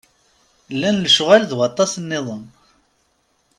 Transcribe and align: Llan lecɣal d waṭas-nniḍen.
Llan 0.73 0.97
lecɣal 1.05 1.43
d 1.49 1.51
waṭas-nniḍen. 1.57 2.43